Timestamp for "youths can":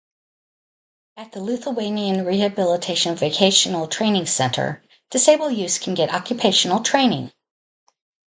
5.53-5.93